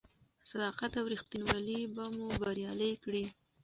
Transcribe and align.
صداقت 0.49 0.91
او 0.99 1.05
رښتینولي 1.13 1.79
به 1.95 2.05
مو 2.15 2.27
بریالي 2.41 2.91
کړي. 3.03 3.25